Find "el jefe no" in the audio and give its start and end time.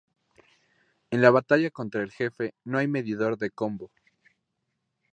2.01-2.79